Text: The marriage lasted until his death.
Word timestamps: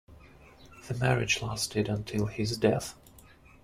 The 0.87 0.95
marriage 0.95 1.43
lasted 1.43 1.87
until 1.87 2.25
his 2.25 2.57
death. 2.57 2.95